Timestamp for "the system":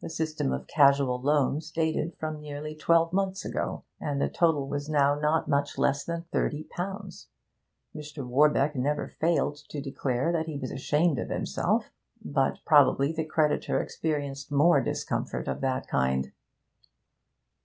0.00-0.52